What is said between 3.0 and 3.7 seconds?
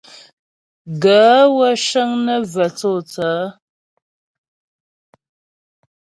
tsaə̌.